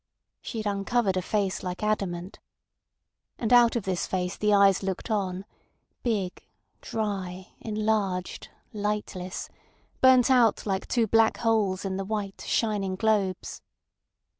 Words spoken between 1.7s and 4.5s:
adamant. And out of this face